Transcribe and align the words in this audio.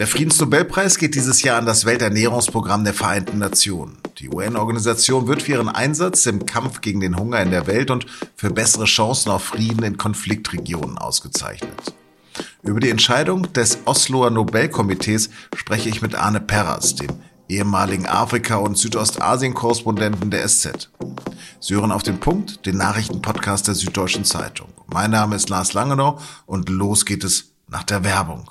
Der 0.00 0.06
Friedensnobelpreis 0.06 0.96
geht 0.96 1.14
dieses 1.14 1.42
Jahr 1.42 1.58
an 1.58 1.66
das 1.66 1.84
Welternährungsprogramm 1.84 2.84
der 2.84 2.94
Vereinten 2.94 3.36
Nationen. 3.36 3.98
Die 4.16 4.30
UN-Organisation 4.30 5.26
wird 5.26 5.42
für 5.42 5.52
ihren 5.52 5.68
Einsatz 5.68 6.24
im 6.24 6.46
Kampf 6.46 6.80
gegen 6.80 7.00
den 7.00 7.18
Hunger 7.18 7.42
in 7.42 7.50
der 7.50 7.66
Welt 7.66 7.90
und 7.90 8.06
für 8.34 8.48
bessere 8.48 8.86
Chancen 8.86 9.30
auf 9.30 9.44
Frieden 9.44 9.82
in 9.82 9.98
Konfliktregionen 9.98 10.96
ausgezeichnet. 10.96 11.94
Über 12.62 12.80
die 12.80 12.88
Entscheidung 12.88 13.52
des 13.52 13.80
Osloer 13.84 14.30
Nobelkomitees 14.30 15.28
spreche 15.54 15.90
ich 15.90 16.00
mit 16.00 16.14
Arne 16.14 16.40
Perras, 16.40 16.94
dem 16.94 17.10
ehemaligen 17.50 18.06
Afrika- 18.06 18.56
und 18.56 18.78
Südostasien-Korrespondenten 18.78 20.30
der 20.30 20.48
SZ. 20.48 20.88
Sie 21.60 21.74
hören 21.74 21.92
auf 21.92 22.02
den 22.02 22.20
Punkt, 22.20 22.64
den 22.64 22.78
Nachrichtenpodcast 22.78 23.68
der 23.68 23.74
Süddeutschen 23.74 24.24
Zeitung. 24.24 24.68
Mein 24.86 25.10
Name 25.10 25.36
ist 25.36 25.50
Lars 25.50 25.74
Langenau 25.74 26.18
und 26.46 26.70
los 26.70 27.04
geht 27.04 27.22
es 27.22 27.52
nach 27.68 27.82
der 27.84 28.02
Werbung. 28.02 28.50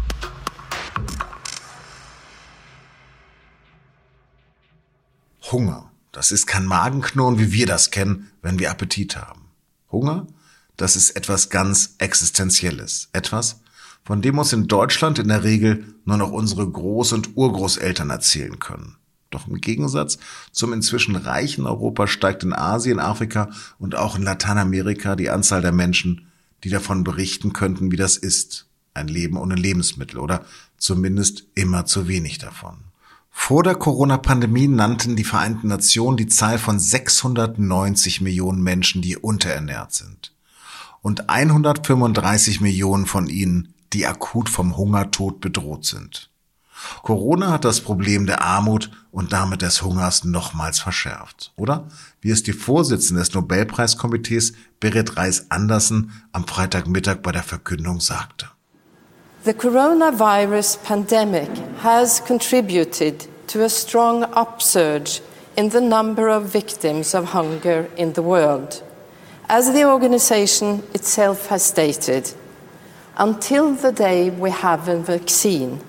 Hunger. 5.51 5.91
Das 6.11 6.31
ist 6.31 6.45
kein 6.45 6.65
Magenknurren, 6.65 7.39
wie 7.39 7.51
wir 7.51 7.65
das 7.65 7.91
kennen, 7.91 8.31
wenn 8.41 8.59
wir 8.59 8.71
Appetit 8.71 9.15
haben. 9.15 9.45
Hunger, 9.91 10.27
das 10.77 10.95
ist 10.95 11.11
etwas 11.11 11.49
ganz 11.49 11.95
Existenzielles. 11.99 13.09
Etwas, 13.13 13.61
von 14.03 14.21
dem 14.21 14.37
uns 14.37 14.51
in 14.53 14.67
Deutschland 14.67 15.19
in 15.19 15.27
der 15.27 15.43
Regel 15.43 15.95
nur 16.05 16.17
noch 16.17 16.31
unsere 16.31 16.63
Groß- 16.63 17.13
und 17.13 17.37
Urgroßeltern 17.37 18.09
erzählen 18.09 18.59
können. 18.59 18.97
Doch 19.29 19.47
im 19.47 19.61
Gegensatz 19.61 20.17
zum 20.51 20.73
inzwischen 20.73 21.15
reichen 21.15 21.65
Europa 21.65 22.07
steigt 22.07 22.43
in 22.43 22.53
Asien, 22.53 22.99
Afrika 22.99 23.49
und 23.79 23.95
auch 23.95 24.17
in 24.17 24.23
Lateinamerika 24.23 25.15
die 25.15 25.29
Anzahl 25.29 25.61
der 25.61 25.71
Menschen, 25.71 26.27
die 26.63 26.69
davon 26.69 27.03
berichten 27.03 27.53
könnten, 27.53 27.91
wie 27.91 27.97
das 27.97 28.17
ist. 28.17 28.67
Ein 28.93 29.07
Leben 29.07 29.37
ohne 29.37 29.55
Lebensmittel 29.55 30.19
oder 30.19 30.43
zumindest 30.77 31.45
immer 31.55 31.85
zu 31.85 32.09
wenig 32.09 32.39
davon. 32.39 32.90
Vor 33.31 33.63
der 33.63 33.75
Corona-Pandemie 33.75 34.67
nannten 34.67 35.15
die 35.15 35.23
Vereinten 35.23 35.67
Nationen 35.67 36.17
die 36.17 36.27
Zahl 36.27 36.59
von 36.59 36.79
690 36.79 38.21
Millionen 38.21 38.61
Menschen, 38.61 39.01
die 39.01 39.17
unterernährt 39.17 39.93
sind. 39.93 40.33
Und 41.01 41.29
135 41.29 42.61
Millionen 42.61 43.07
von 43.07 43.27
ihnen, 43.27 43.73
die 43.93 44.05
akut 44.05 44.49
vom 44.49 44.77
Hungertod 44.77 45.41
bedroht 45.41 45.85
sind. 45.85 46.29
Corona 47.03 47.51
hat 47.51 47.65
das 47.65 47.81
Problem 47.81 48.25
der 48.25 48.41
Armut 48.41 48.91
und 49.11 49.33
damit 49.33 49.61
des 49.61 49.81
Hungers 49.81 50.23
nochmals 50.23 50.79
verschärft, 50.79 51.53
oder? 51.55 51.87
Wie 52.21 52.31
es 52.31 52.43
die 52.43 52.53
Vorsitzende 52.53 53.21
des 53.21 53.33
Nobelpreiskomitees 53.33 54.53
Berit 54.79 55.17
Reis-Andersen 55.17 56.11
am 56.31 56.47
Freitagmittag 56.47 57.17
bei 57.21 57.31
der 57.31 57.43
Verkündung 57.43 57.99
sagte. 57.99 58.47
The 59.43 59.55
coronavirus 59.55 60.83
pandemic 60.83 61.49
has 61.79 62.19
contributed 62.19 63.25
to 63.47 63.63
a 63.63 63.69
strong 63.69 64.23
upsurge 64.35 65.19
in 65.57 65.69
the 65.69 65.81
number 65.81 66.29
of 66.29 66.43
victims 66.43 67.15
of 67.15 67.33
hunger 67.33 67.89
in 67.97 68.13
the 68.13 68.21
world. 68.21 68.83
As 69.49 69.73
the 69.73 69.83
organization 69.83 70.83
itself 70.93 71.47
has 71.47 71.63
stated, 71.63 72.31
until 73.17 73.73
the 73.73 73.91
day 73.91 74.29
we 74.29 74.51
have 74.51 74.87
a 74.87 74.99
vaccine, 74.99 75.79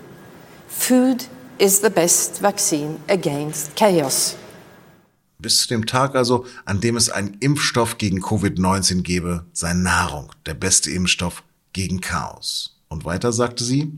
food 0.66 1.26
is 1.58 1.80
the 1.80 1.90
best 1.90 2.40
vaccine 2.40 3.00
against 3.06 3.74
chaos. 3.76 4.34
Bis 5.38 5.60
zu 5.60 5.68
dem 5.68 5.84
Tag 5.84 6.16
also, 6.16 6.46
an 6.64 6.80
dem 6.80 6.96
es 6.96 7.10
einen 7.10 7.36
Impfstoff 7.40 7.98
gegen 7.98 8.22
Covid-19 8.22 9.02
gebe, 9.02 9.44
sei 9.52 9.74
Nahrung 9.74 10.30
der 10.46 10.54
beste 10.54 10.90
Impfstoff 10.90 11.42
gegen 11.74 12.00
Chaos. 12.00 12.72
Und 12.92 13.06
weiter 13.06 13.32
sagte 13.32 13.64
sie, 13.64 13.90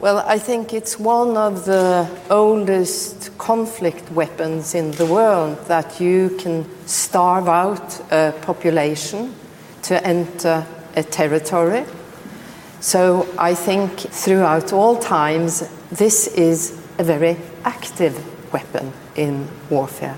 Well, 0.00 0.22
I 0.28 0.38
think 0.38 0.72
it's 0.72 0.98
one 0.98 1.36
of 1.36 1.64
the 1.64 2.06
oldest 2.28 3.36
conflict 3.38 4.14
weapons 4.14 4.74
in 4.74 4.92
the 4.92 5.08
world 5.08 5.56
that 5.68 6.00
you 6.00 6.30
can 6.42 6.64
starve 6.86 7.48
out 7.48 8.00
a 8.10 8.32
population 8.44 9.32
to 9.82 10.04
enter 10.04 10.64
a 10.96 11.02
territory. 11.04 11.84
So 12.80 13.26
I 13.38 13.54
think 13.54 13.90
throughout 14.10 14.72
all 14.72 14.98
times, 14.98 15.68
this 15.90 16.26
is 16.26 16.72
a 16.98 17.04
very 17.04 17.36
active 17.64 18.14
weapon 18.52 18.92
in 19.14 19.48
warfare. 19.70 20.16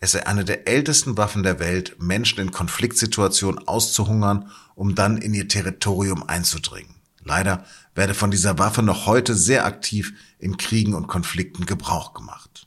Es 0.00 0.12
sei 0.12 0.24
eine 0.26 0.44
der 0.44 0.68
ältesten 0.68 1.16
Waffen 1.16 1.42
der 1.42 1.58
Welt, 1.58 1.96
Menschen 1.98 2.40
in 2.40 2.52
Konfliktsituationen 2.52 3.66
auszuhungern, 3.66 4.48
um 4.76 4.94
dann 4.94 5.18
in 5.18 5.34
ihr 5.34 5.48
Territorium 5.48 6.22
einzudringen. 6.22 6.97
Leider 7.24 7.64
werde 7.94 8.14
von 8.14 8.30
dieser 8.30 8.58
Waffe 8.58 8.82
noch 8.82 9.06
heute 9.06 9.34
sehr 9.34 9.66
aktiv 9.66 10.12
in 10.38 10.56
Kriegen 10.56 10.94
und 10.94 11.08
Konflikten 11.08 11.66
Gebrauch 11.66 12.14
gemacht. 12.14 12.66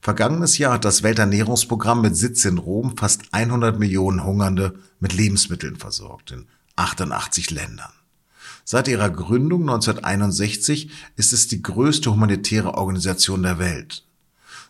Vergangenes 0.00 0.58
Jahr 0.58 0.74
hat 0.74 0.84
das 0.84 1.02
Welternährungsprogramm 1.02 2.00
mit 2.00 2.16
Sitz 2.16 2.44
in 2.44 2.58
Rom 2.58 2.96
fast 2.96 3.22
100 3.32 3.78
Millionen 3.78 4.24
Hungernde 4.24 4.78
mit 5.00 5.12
Lebensmitteln 5.12 5.76
versorgt 5.76 6.30
in 6.30 6.46
88 6.76 7.50
Ländern. 7.50 7.92
Seit 8.64 8.88
ihrer 8.88 9.10
Gründung 9.10 9.62
1961 9.62 10.90
ist 11.16 11.32
es 11.32 11.48
die 11.48 11.62
größte 11.62 12.10
humanitäre 12.10 12.74
Organisation 12.74 13.42
der 13.42 13.58
Welt. 13.58 14.04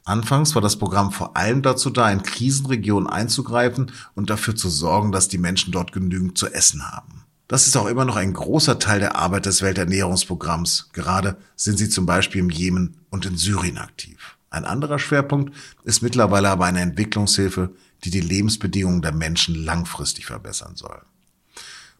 Anfangs 0.04 0.54
war 0.54 0.62
das 0.62 0.78
Programm 0.78 1.12
vor 1.12 1.36
allem 1.36 1.62
dazu 1.62 1.90
da, 1.90 2.10
in 2.10 2.22
Krisenregionen 2.22 3.08
einzugreifen 3.08 3.92
und 4.14 4.30
dafür 4.30 4.54
zu 4.54 4.68
sorgen, 4.68 5.12
dass 5.12 5.28
die 5.28 5.38
Menschen 5.38 5.72
dort 5.72 5.92
genügend 5.92 6.38
zu 6.38 6.46
essen 6.46 6.90
haben. 6.90 7.25
Das 7.48 7.68
ist 7.68 7.76
auch 7.76 7.86
immer 7.86 8.04
noch 8.04 8.16
ein 8.16 8.32
großer 8.32 8.78
Teil 8.80 8.98
der 8.98 9.16
Arbeit 9.16 9.46
des 9.46 9.62
Welternährungsprogramms. 9.62 10.90
Gerade 10.92 11.36
sind 11.54 11.78
sie 11.78 11.88
zum 11.88 12.04
Beispiel 12.04 12.40
im 12.40 12.50
Jemen 12.50 12.96
und 13.10 13.24
in 13.24 13.36
Syrien 13.36 13.78
aktiv. 13.78 14.36
Ein 14.50 14.64
anderer 14.64 14.98
Schwerpunkt 14.98 15.54
ist 15.84 16.02
mittlerweile 16.02 16.48
aber 16.48 16.64
eine 16.64 16.80
Entwicklungshilfe, 16.80 17.70
die 18.04 18.10
die 18.10 18.20
Lebensbedingungen 18.20 19.02
der 19.02 19.12
Menschen 19.12 19.54
langfristig 19.54 20.26
verbessern 20.26 20.74
soll. 20.74 21.02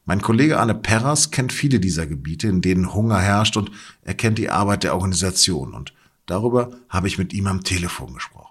Mein 0.04 0.22
Kollege 0.22 0.58
Arne 0.58 0.74
Perras 0.74 1.30
kennt 1.30 1.52
viele 1.52 1.80
dieser 1.80 2.06
Gebiete, 2.06 2.48
in 2.48 2.60
denen 2.60 2.94
Hunger 2.94 3.18
herrscht 3.18 3.56
und 3.56 3.70
er 4.02 4.14
kennt 4.14 4.38
die 4.38 4.50
Arbeit 4.50 4.84
der 4.84 4.94
Organisation 4.94 5.74
und 5.74 5.92
darüber 6.26 6.70
habe 6.88 7.08
ich 7.08 7.18
mit 7.18 7.32
ihm 7.32 7.46
am 7.46 7.64
Telefon 7.64 8.14
gesprochen. 8.14 8.45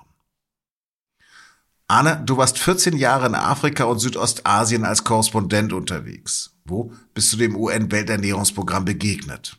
Arne, 1.87 2.23
du 2.25 2.37
warst 2.37 2.57
14 2.57 2.97
Jahre 2.97 3.27
in 3.27 3.35
Afrika 3.35 3.83
und 3.83 3.99
Südostasien 3.99 4.85
als 4.85 5.03
Korrespondent 5.03 5.71
unterwegs. 5.71 6.59
Wo 6.65 6.91
bist 7.13 7.31
du 7.31 7.37
dem 7.37 7.55
UN-Welternährungsprogramm 7.55 8.85
begegnet? 8.85 9.57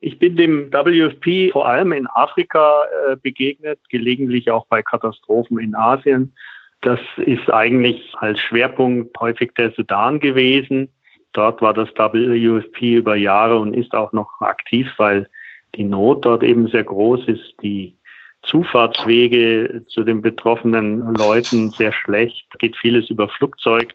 Ich 0.00 0.18
bin 0.18 0.36
dem 0.36 0.72
WFP 0.72 1.52
vor 1.52 1.68
allem 1.68 1.92
in 1.92 2.06
Afrika 2.06 2.82
äh, 3.10 3.16
begegnet, 3.16 3.78
gelegentlich 3.90 4.50
auch 4.50 4.66
bei 4.66 4.82
Katastrophen 4.82 5.58
in 5.58 5.74
Asien. 5.74 6.34
Das 6.80 6.98
ist 7.18 7.48
eigentlich 7.52 8.12
als 8.16 8.40
Schwerpunkt 8.40 9.16
häufig 9.20 9.52
der 9.54 9.70
Sudan 9.72 10.18
gewesen. 10.18 10.88
Dort 11.34 11.60
war 11.60 11.74
das 11.74 11.90
WFP 11.90 12.96
über 12.96 13.16
Jahre 13.16 13.58
und 13.58 13.74
ist 13.74 13.92
auch 13.92 14.12
noch 14.12 14.40
aktiv, 14.40 14.88
weil 14.96 15.28
die 15.74 15.84
Not 15.84 16.24
dort 16.24 16.42
eben 16.42 16.68
sehr 16.68 16.84
groß 16.84 17.28
ist. 17.28 17.54
Die 17.62 17.96
Zufahrtswege 18.42 19.84
zu 19.88 20.04
den 20.04 20.20
betroffenen 20.20 21.14
Leuten 21.14 21.70
sehr 21.70 21.92
schlecht. 21.92 22.46
Geht 22.58 22.76
vieles 22.76 23.08
über 23.10 23.28
Flugzeug. 23.28 23.94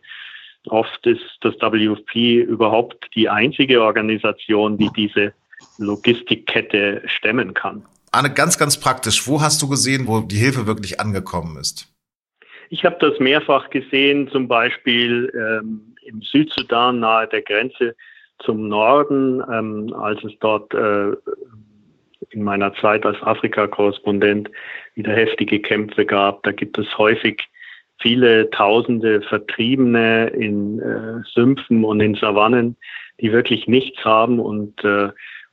Oft 0.67 1.05
ist 1.05 1.37
das 1.41 1.55
WFP 1.55 2.41
überhaupt 2.41 3.07
die 3.15 3.29
einzige 3.29 3.81
Organisation, 3.81 4.77
die 4.77 4.89
diese 4.95 5.33
Logistikkette 5.77 7.01
stemmen 7.05 7.53
kann. 7.53 7.83
Anne, 8.11 8.33
ganz, 8.33 8.57
ganz 8.57 8.79
praktisch. 8.79 9.27
Wo 9.27 9.41
hast 9.41 9.61
du 9.61 9.67
gesehen, 9.67 10.07
wo 10.07 10.21
die 10.21 10.37
Hilfe 10.37 10.65
wirklich 10.65 10.99
angekommen 10.99 11.57
ist? 11.57 11.93
Ich 12.69 12.83
habe 12.83 12.97
das 12.99 13.19
mehrfach 13.19 13.69
gesehen, 13.69 14.29
zum 14.29 14.47
Beispiel 14.47 15.31
ähm, 15.33 15.95
im 16.05 16.21
Südsudan 16.21 16.99
nahe 16.99 17.27
der 17.27 17.41
Grenze 17.41 17.95
zum 18.39 18.67
Norden, 18.67 19.41
ähm, 19.51 19.93
als 19.93 20.23
es 20.23 20.33
dort 20.39 20.73
äh, 20.73 21.11
in 22.31 22.43
meiner 22.43 22.73
Zeit 22.75 23.05
als 23.05 23.21
Afrika-Korrespondent 23.21 24.49
wieder 24.95 25.13
heftige 25.13 25.59
Kämpfe 25.59 26.05
gab. 26.05 26.43
Da 26.43 26.51
gibt 26.51 26.77
es 26.77 26.97
häufig 26.97 27.47
viele 27.99 28.49
tausende 28.51 29.21
Vertriebene 29.21 30.27
in 30.27 30.79
äh, 30.79 31.21
Sümpfen 31.33 31.83
und 31.83 31.99
in 31.99 32.15
Savannen, 32.15 32.75
die 33.19 33.31
wirklich 33.31 33.67
nichts 33.67 34.03
haben 34.03 34.39
und 34.39 34.83
äh, 34.83 35.09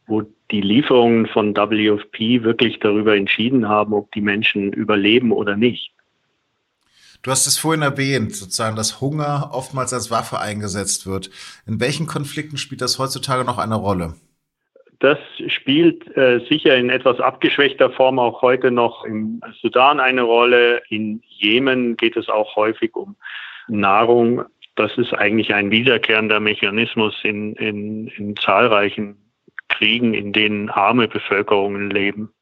wo 0.07 0.23
die 0.51 0.61
Lieferungen 0.61 1.27
von 1.27 1.57
WFP 1.57 2.43
wirklich 2.43 2.79
darüber 2.81 3.17
entschieden 3.17 3.69
haben, 3.69 3.95
ob 3.95 4.13
die 4.13 4.21
Menschen 4.21 4.73
überleben 4.73 5.33
oder 5.33 5.57
nicht. 5.57 5.95
Du 7.23 7.31
hast 7.31 7.47
es 7.47 7.57
vorhin 7.57 7.81
erwähnt, 7.81 8.37
sozusagen, 8.37 8.77
dass 8.77 9.01
Hunger 9.01 9.49
oftmals 9.53 9.95
als 9.95 10.11
Waffe 10.11 10.41
eingesetzt 10.41 11.07
wird. 11.07 11.31
In 11.67 11.81
welchen 11.81 12.07
Konflikten 12.07 12.59
spielt 12.59 12.83
das 12.83 12.99
heutzutage 12.99 13.45
noch 13.45 13.57
eine 13.57 13.77
Rolle? 13.77 14.15
Das 15.05 15.19
spielt 15.49 16.17
äh, 16.17 16.41
sicher 16.49 16.79
in 16.79 16.89
etwas 16.89 17.21
abgeschwächter 17.21 17.91
Form 17.91 18.19
auch 18.19 18.41
heute 18.41 18.71
noch 18.71 19.05
im 19.05 19.43
Sudan 19.61 20.01
eine 20.01 20.23
Rolle. 20.23 20.81
In 20.89 21.23
Jemen 21.27 21.99
geht 21.99 22.17
es 22.17 22.31
auch 22.31 22.57
häufig 22.57 22.97
um 22.97 23.15
Nahrung. 23.69 24.45
Das 24.77 24.97
ist 24.97 25.13
eigentlich 25.13 25.53
ein 25.53 25.71
wiederkehrender 25.71 26.41
Mechanismus 26.41 27.15
in, 27.23 27.53
in, 27.57 28.09
in 28.17 28.35
zahlreichen 28.37 29.19
Kriegen, 29.69 30.15
in 30.15 30.33
denen 30.33 30.71
arme 30.71 31.07
Bevölkerungen 31.07 31.91
leben. 31.91 32.33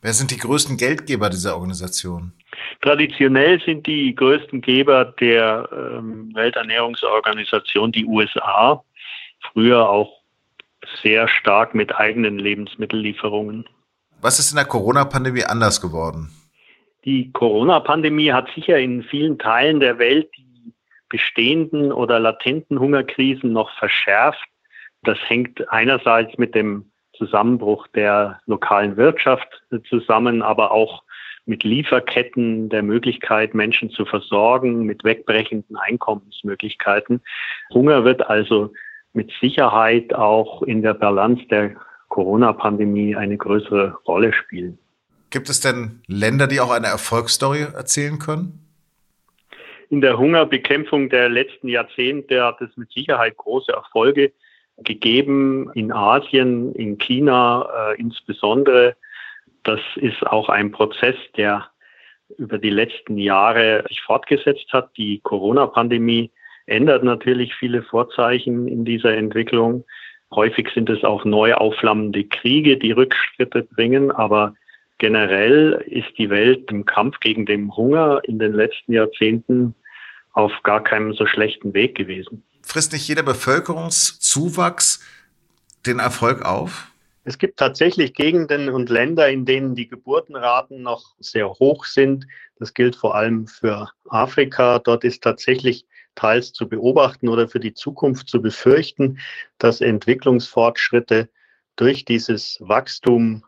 Wer 0.00 0.12
sind 0.12 0.30
die 0.30 0.38
größten 0.38 0.76
Geldgeber 0.76 1.30
dieser 1.30 1.56
Organisation? 1.56 2.32
Traditionell 2.80 3.60
sind 3.60 3.88
die 3.88 4.14
größten 4.14 4.60
Geber 4.60 5.06
der 5.18 5.68
ähm, 5.72 6.30
Welternährungsorganisation 6.32 7.90
die 7.90 8.04
USA, 8.04 8.84
früher 9.52 9.88
auch 9.90 10.23
sehr 11.02 11.28
stark 11.28 11.74
mit 11.74 11.94
eigenen 11.94 12.38
Lebensmittellieferungen. 12.38 13.68
Was 14.20 14.38
ist 14.38 14.50
in 14.50 14.56
der 14.56 14.64
Corona-Pandemie 14.64 15.44
anders 15.44 15.80
geworden? 15.80 16.30
Die 17.04 17.30
Corona-Pandemie 17.32 18.32
hat 18.32 18.48
sicher 18.54 18.78
in 18.78 19.02
vielen 19.02 19.38
Teilen 19.38 19.80
der 19.80 19.98
Welt 19.98 20.30
die 20.36 20.72
bestehenden 21.08 21.92
oder 21.92 22.18
latenten 22.18 22.80
Hungerkrisen 22.80 23.52
noch 23.52 23.70
verschärft. 23.78 24.44
Das 25.02 25.18
hängt 25.28 25.68
einerseits 25.70 26.38
mit 26.38 26.54
dem 26.54 26.90
Zusammenbruch 27.16 27.86
der 27.88 28.40
lokalen 28.46 28.96
Wirtschaft 28.96 29.62
zusammen, 29.88 30.42
aber 30.42 30.70
auch 30.72 31.02
mit 31.46 31.62
Lieferketten, 31.62 32.70
der 32.70 32.82
Möglichkeit, 32.82 33.54
Menschen 33.54 33.90
zu 33.90 34.06
versorgen, 34.06 34.84
mit 34.84 35.04
wegbrechenden 35.04 35.76
Einkommensmöglichkeiten. 35.76 37.20
Hunger 37.72 38.04
wird 38.04 38.28
also 38.28 38.72
mit 39.14 39.32
Sicherheit 39.40 40.14
auch 40.14 40.62
in 40.62 40.82
der 40.82 40.94
Balance 40.94 41.44
der 41.46 41.74
Corona-Pandemie 42.08 43.16
eine 43.16 43.36
größere 43.36 43.96
Rolle 44.06 44.32
spielen. 44.32 44.78
Gibt 45.30 45.48
es 45.48 45.60
denn 45.60 46.02
Länder, 46.06 46.46
die 46.46 46.60
auch 46.60 46.70
eine 46.70 46.86
Erfolgsstory 46.88 47.62
erzählen 47.74 48.18
können? 48.18 48.60
In 49.90 50.00
der 50.00 50.18
Hungerbekämpfung 50.18 51.08
der 51.08 51.28
letzten 51.28 51.68
Jahrzehnte 51.68 52.44
hat 52.44 52.60
es 52.60 52.76
mit 52.76 52.90
Sicherheit 52.92 53.36
große 53.36 53.72
Erfolge 53.72 54.32
gegeben, 54.78 55.70
in 55.74 55.92
Asien, 55.92 56.74
in 56.74 56.98
China 56.98 57.68
äh, 57.92 58.00
insbesondere. 58.00 58.96
Das 59.62 59.80
ist 59.96 60.26
auch 60.26 60.48
ein 60.48 60.72
Prozess, 60.72 61.16
der 61.36 61.68
über 62.38 62.58
die 62.58 62.70
letzten 62.70 63.18
Jahre 63.18 63.84
sich 63.88 64.02
fortgesetzt 64.02 64.72
hat. 64.72 64.96
Die 64.96 65.20
Corona-Pandemie 65.20 66.30
ändert 66.66 67.04
natürlich 67.04 67.54
viele 67.54 67.82
Vorzeichen 67.82 68.68
in 68.68 68.84
dieser 68.84 69.16
Entwicklung. 69.16 69.84
Häufig 70.34 70.68
sind 70.74 70.90
es 70.90 71.04
auch 71.04 71.24
neu 71.24 71.54
aufflammende 71.54 72.24
Kriege, 72.24 72.76
die 72.76 72.92
Rückschritte 72.92 73.62
bringen, 73.62 74.10
aber 74.10 74.54
generell 74.98 75.84
ist 75.86 76.16
die 76.18 76.30
Welt 76.30 76.70
im 76.70 76.84
Kampf 76.84 77.20
gegen 77.20 77.46
den 77.46 77.74
Hunger 77.76 78.20
in 78.24 78.38
den 78.38 78.52
letzten 78.52 78.92
Jahrzehnten 78.92 79.74
auf 80.32 80.52
gar 80.62 80.82
keinem 80.82 81.14
so 81.14 81.26
schlechten 81.26 81.74
Weg 81.74 81.94
gewesen. 81.94 82.42
Frisst 82.62 82.92
nicht 82.92 83.06
jeder 83.06 83.22
Bevölkerungszuwachs 83.22 85.04
den 85.86 85.98
Erfolg 85.98 86.42
auf? 86.44 86.90
Es 87.24 87.38
gibt 87.38 87.58
tatsächlich 87.58 88.14
Gegenden 88.14 88.68
und 88.68 88.90
Länder, 88.90 89.28
in 89.30 89.46
denen 89.46 89.74
die 89.74 89.88
Geburtenraten 89.88 90.82
noch 90.82 91.14
sehr 91.20 91.48
hoch 91.48 91.84
sind. 91.84 92.26
Das 92.58 92.74
gilt 92.74 92.96
vor 92.96 93.14
allem 93.14 93.46
für 93.46 93.88
Afrika. 94.08 94.78
Dort 94.78 95.04
ist 95.04 95.22
tatsächlich 95.22 95.86
teils 96.14 96.52
zu 96.52 96.68
beobachten 96.68 97.28
oder 97.28 97.48
für 97.48 97.60
die 97.60 97.74
Zukunft 97.74 98.28
zu 98.28 98.40
befürchten, 98.40 99.18
dass 99.58 99.80
Entwicklungsfortschritte 99.80 101.28
durch 101.76 102.04
dieses 102.04 102.58
Wachstum 102.60 103.44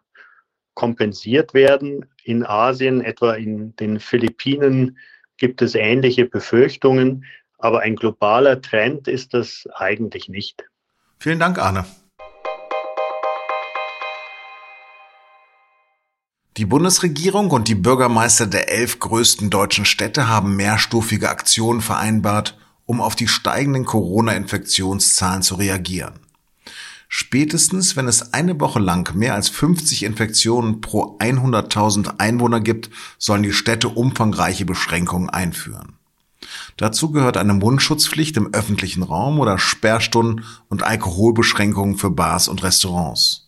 kompensiert 0.75 1.55
werden. 1.55 2.07
In 2.25 2.45
Asien, 2.45 3.01
etwa 3.01 3.35
in 3.35 3.75
den 3.77 3.99
Philippinen, 4.01 4.99
gibt 5.39 5.63
es 5.63 5.75
ähnliche 5.75 6.27
Befürchtungen, 6.27 7.25
aber 7.59 7.81
ein 7.81 7.97
globaler 7.97 8.61
Trend 8.61 9.09
ist 9.09 9.35
das 9.35 9.67
eigentlich 9.75 10.29
nicht. 10.29 10.65
Vielen 11.19 11.39
Dank, 11.39 11.59
Arne. 11.59 11.85
Die 16.57 16.65
Bundesregierung 16.65 17.51
und 17.51 17.69
die 17.69 17.75
Bürgermeister 17.75 18.47
der 18.47 18.73
elf 18.73 18.99
größten 18.99 19.51
deutschen 19.51 19.85
Städte 19.85 20.27
haben 20.27 20.57
mehrstufige 20.57 21.29
Aktionen 21.29 21.83
vereinbart, 21.83 22.57
um 22.87 23.03
auf 23.03 23.15
die 23.15 23.29
steigenden 23.29 23.85
Corona-Infektionszahlen 23.85 25.43
zu 25.43 25.57
reagieren. 25.57 26.15
Spätestens, 27.09 27.95
wenn 27.95 28.09
es 28.09 28.33
eine 28.33 28.59
Woche 28.59 28.79
lang 28.79 29.15
mehr 29.15 29.35
als 29.35 29.51
50 29.51 30.03
Infektionen 30.05 30.81
pro 30.81 31.19
100.000 31.19 32.19
Einwohner 32.19 32.61
gibt, 32.61 32.89
sollen 33.19 33.43
die 33.43 33.53
Städte 33.53 33.89
umfangreiche 33.89 34.65
Beschränkungen 34.65 35.29
einführen. 35.29 35.93
Dazu 36.79 37.11
gehört 37.13 37.37
eine 37.37 37.53
Mundschutzpflicht 37.53 38.37
im 38.39 38.55
öffentlichen 38.55 39.03
Raum 39.03 39.41
oder 39.41 39.59
Sperrstunden 39.59 40.45
und 40.69 40.83
Alkoholbeschränkungen 40.83 41.99
für 41.99 42.11
Bars 42.11 42.49
und 42.49 42.63
Restaurants. 42.63 43.46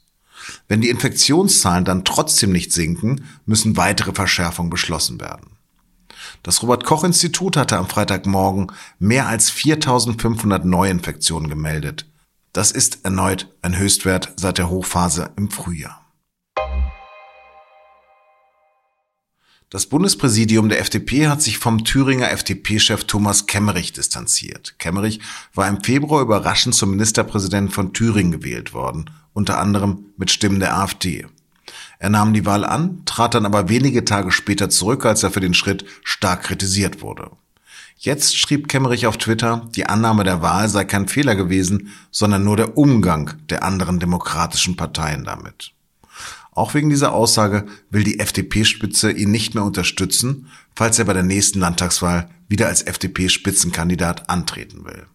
Wenn 0.68 0.80
die 0.80 0.90
Infektionszahlen 0.90 1.84
dann 1.84 2.04
trotzdem 2.04 2.52
nicht 2.52 2.72
sinken, 2.72 3.24
müssen 3.46 3.76
weitere 3.76 4.12
Verschärfungen 4.12 4.70
beschlossen 4.70 5.20
werden. 5.20 5.58
Das 6.42 6.62
Robert 6.62 6.84
Koch 6.84 7.04
Institut 7.04 7.56
hatte 7.56 7.78
am 7.78 7.88
Freitagmorgen 7.88 8.72
mehr 8.98 9.26
als 9.26 9.50
4500 9.50 10.64
Neuinfektionen 10.64 11.48
gemeldet. 11.48 12.06
Das 12.52 12.70
ist 12.70 13.04
erneut 13.04 13.54
ein 13.62 13.76
Höchstwert 13.76 14.32
seit 14.36 14.58
der 14.58 14.70
Hochphase 14.70 15.30
im 15.36 15.50
Frühjahr. 15.50 16.07
Das 19.70 19.84
Bundespräsidium 19.84 20.70
der 20.70 20.80
FDP 20.80 21.28
hat 21.28 21.42
sich 21.42 21.58
vom 21.58 21.84
Thüringer 21.84 22.30
FDP-Chef 22.30 23.04
Thomas 23.04 23.44
Kemmerich 23.44 23.92
distanziert. 23.92 24.78
Kemmerich 24.78 25.20
war 25.52 25.68
im 25.68 25.84
Februar 25.84 26.22
überraschend 26.22 26.74
zum 26.74 26.92
Ministerpräsidenten 26.92 27.70
von 27.70 27.92
Thüringen 27.92 28.32
gewählt 28.32 28.72
worden, 28.72 29.10
unter 29.34 29.58
anderem 29.58 30.06
mit 30.16 30.30
Stimmen 30.30 30.58
der 30.58 30.74
AfD. 30.78 31.26
Er 31.98 32.08
nahm 32.08 32.32
die 32.32 32.46
Wahl 32.46 32.64
an, 32.64 33.02
trat 33.04 33.34
dann 33.34 33.44
aber 33.44 33.68
wenige 33.68 34.06
Tage 34.06 34.32
später 34.32 34.70
zurück, 34.70 35.04
als 35.04 35.22
er 35.22 35.30
für 35.30 35.40
den 35.40 35.52
Schritt 35.52 35.84
stark 36.02 36.44
kritisiert 36.44 37.02
wurde. 37.02 37.30
Jetzt 37.98 38.38
schrieb 38.38 38.68
Kemmerich 38.68 39.06
auf 39.06 39.18
Twitter, 39.18 39.68
die 39.76 39.84
Annahme 39.84 40.24
der 40.24 40.40
Wahl 40.40 40.70
sei 40.70 40.86
kein 40.86 41.08
Fehler 41.08 41.34
gewesen, 41.34 41.92
sondern 42.10 42.42
nur 42.42 42.56
der 42.56 42.78
Umgang 42.78 43.34
der 43.50 43.64
anderen 43.64 43.98
demokratischen 43.98 44.76
Parteien 44.76 45.24
damit. 45.24 45.74
Auch 46.58 46.74
wegen 46.74 46.90
dieser 46.90 47.12
Aussage 47.12 47.66
will 47.88 48.02
die 48.02 48.18
FDP-Spitze 48.18 49.12
ihn 49.12 49.30
nicht 49.30 49.54
mehr 49.54 49.62
unterstützen, 49.62 50.48
falls 50.74 50.98
er 50.98 51.04
bei 51.04 51.12
der 51.12 51.22
nächsten 51.22 51.60
Landtagswahl 51.60 52.28
wieder 52.48 52.66
als 52.66 52.82
FDP-Spitzenkandidat 52.82 54.28
antreten 54.28 54.84
will. 54.84 55.06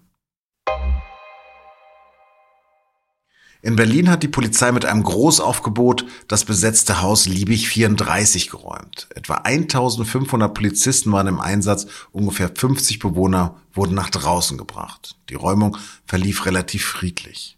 In 3.62 3.76
Berlin 3.76 4.10
hat 4.10 4.24
die 4.24 4.30
Polizei 4.30 4.72
mit 4.72 4.86
einem 4.86 5.04
Großaufgebot 5.04 6.06
das 6.30 6.46
besetzte 6.46 7.02
Haus 7.02 7.26
Liebig 7.26 7.68
34 7.68 8.50
geräumt. 8.50 9.08
Etwa 9.14 9.34
1500 9.34 10.54
Polizisten 10.54 11.12
waren 11.12 11.28
im 11.28 11.42
Einsatz, 11.42 11.88
ungefähr 12.14 12.52
50 12.56 13.00
Bewohner 13.00 13.58
wurden 13.74 13.96
nach 13.96 14.10
draußen 14.10 14.58
gebracht. 14.58 15.18
Die 15.28 15.36
Räumung 15.36 15.76
verlief 16.06 16.46
relativ 16.46 16.86
friedlich. 16.86 17.58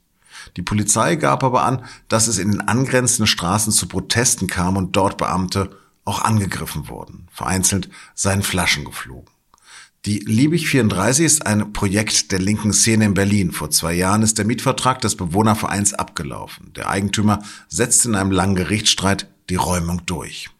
Die 0.58 0.62
Polizei 0.62 1.16
gab 1.16 1.44
aber 1.44 1.64
an, 1.64 1.86
dass 2.08 2.28
es 2.28 2.38
in 2.38 2.52
den 2.52 2.62
angrenzenden 2.62 3.28
Straßen 3.28 3.72
zu 3.72 3.88
Protesten 3.88 4.48
kam 4.48 4.78
und 4.78 4.96
dort 4.96 5.18
Beamte 5.18 5.72
auch 6.06 6.22
angegriffen 6.22 6.88
wurden. 6.88 7.28
Vereinzelt 7.32 7.90
seien 8.14 8.44
Flaschen 8.44 8.86
geflogen. 8.86 9.30
Die 10.06 10.20
Liebig 10.20 10.68
34 10.68 11.26
ist 11.26 11.48
ein 11.48 11.74
Projekt 11.74 12.32
der 12.32 12.38
linken 12.38 12.74
Szene 12.74 13.06
in 13.06 13.14
Berlin. 13.16 13.52
Vor 13.52 13.72
zwei 13.72 13.94
Jahren 13.94 14.22
ist 14.22 14.38
der 14.38 14.46
Mietvertrag 14.46 15.02
des 15.02 15.16
Bewohnervereins 15.16 15.96
abgelaufen. 15.96 16.72
Der 16.76 16.90
Eigentümer 16.90 17.42
setzt 17.70 18.06
in 18.06 18.14
einem 18.14 18.30
langen 18.30 18.54
Gerichtsstreit 18.54 19.28
die 19.50 19.56
Räumung 19.56 20.06
durch. 20.06 20.52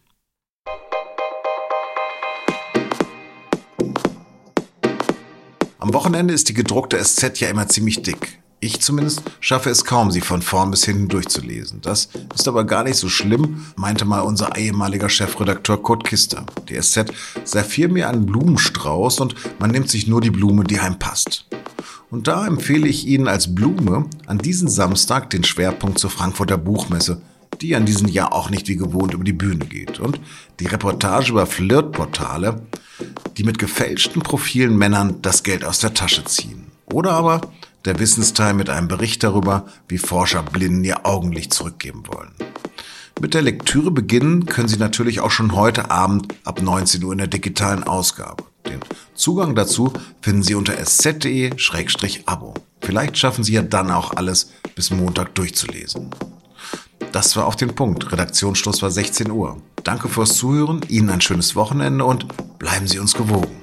Am 5.78 5.94
Wochenende 5.94 6.34
ist 6.34 6.48
die 6.48 6.54
gedruckte 6.54 6.98
SZ 6.98 7.38
ja 7.38 7.48
immer 7.48 7.68
ziemlich 7.68 8.02
dick. 8.02 8.40
Ich 8.58 8.80
zumindest 8.80 9.22
schaffe 9.40 9.68
es 9.68 9.84
kaum, 9.84 10.10
sie 10.10 10.22
von 10.22 10.40
vorn 10.40 10.70
bis 10.70 10.84
hinten 10.84 11.08
durchzulesen. 11.08 11.82
Das 11.82 12.08
ist 12.34 12.48
aber 12.48 12.64
gar 12.64 12.84
nicht 12.84 12.96
so 12.96 13.10
schlimm, 13.10 13.66
meinte 13.76 14.06
mal 14.06 14.20
unser 14.20 14.56
ehemaliger 14.56 15.10
Chefredakteur 15.10 15.82
Kurt 15.82 16.04
Kister. 16.04 16.46
Die 16.68 16.80
SZ 16.80 17.12
serviert 17.44 17.92
mir 17.92 18.08
einen 18.08 18.24
Blumenstrauß 18.24 19.20
und 19.20 19.34
man 19.58 19.70
nimmt 19.70 19.90
sich 19.90 20.06
nur 20.06 20.22
die 20.22 20.30
Blume, 20.30 20.64
die 20.64 20.78
einem 20.78 20.98
passt. 20.98 21.44
Und 22.10 22.28
da 22.28 22.46
empfehle 22.46 22.88
ich 22.88 23.06
Ihnen 23.06 23.28
als 23.28 23.54
Blume 23.54 24.06
an 24.26 24.38
diesem 24.38 24.68
Samstag 24.68 25.28
den 25.30 25.44
Schwerpunkt 25.44 25.98
zur 25.98 26.10
Frankfurter 26.10 26.56
Buchmesse, 26.56 27.20
die 27.60 27.76
an 27.76 27.84
diesem 27.84 28.08
Jahr 28.08 28.32
auch 28.32 28.48
nicht 28.48 28.68
wie 28.68 28.76
gewohnt 28.76 29.12
über 29.12 29.24
die 29.24 29.32
Bühne 29.32 29.66
geht. 29.66 30.00
Und 30.00 30.18
die 30.60 30.66
Reportage 30.66 31.30
über 31.32 31.46
Flirtportale, 31.46 32.62
die 33.36 33.44
mit 33.44 33.58
gefälschten 33.58 34.22
Profilen 34.22 34.78
Männern 34.78 35.16
das 35.20 35.42
Geld 35.42 35.62
aus 35.64 35.80
der 35.80 35.92
Tasche 35.92 36.24
ziehen. 36.24 36.66
Oder 36.86 37.12
aber 37.12 37.40
der 37.86 37.98
Wissensteil 37.98 38.52
mit 38.52 38.68
einem 38.68 38.88
Bericht 38.88 39.22
darüber, 39.22 39.66
wie 39.88 39.98
Forscher 39.98 40.42
Blinden 40.42 40.84
ihr 40.84 41.06
Augenlicht 41.06 41.54
zurückgeben 41.54 42.02
wollen. 42.08 42.32
Mit 43.20 43.32
der 43.32 43.42
Lektüre 43.42 43.90
beginnen 43.90 44.44
können 44.44 44.68
Sie 44.68 44.76
natürlich 44.76 45.20
auch 45.20 45.30
schon 45.30 45.54
heute 45.54 45.90
Abend 45.90 46.34
ab 46.44 46.60
19 46.60 47.02
Uhr 47.02 47.12
in 47.12 47.18
der 47.18 47.28
digitalen 47.28 47.84
Ausgabe. 47.84 48.44
Den 48.66 48.80
Zugang 49.14 49.54
dazu 49.54 49.92
finden 50.20 50.42
Sie 50.42 50.54
unter 50.54 50.74
sz.de-abo. 50.76 52.54
Vielleicht 52.82 53.16
schaffen 53.16 53.42
Sie 53.42 53.54
ja 53.54 53.62
dann 53.62 53.90
auch 53.90 54.14
alles 54.14 54.50
bis 54.74 54.90
Montag 54.90 55.34
durchzulesen. 55.34 56.10
Das 57.12 57.36
war 57.36 57.46
auf 57.46 57.56
den 57.56 57.74
Punkt. 57.74 58.12
Redaktionsschluss 58.12 58.82
war 58.82 58.90
16 58.90 59.30
Uhr. 59.30 59.62
Danke 59.82 60.08
fürs 60.08 60.36
Zuhören, 60.36 60.82
Ihnen 60.88 61.08
ein 61.08 61.20
schönes 61.20 61.56
Wochenende 61.56 62.04
und 62.04 62.26
bleiben 62.58 62.86
Sie 62.86 62.98
uns 62.98 63.14
gewogen. 63.14 63.62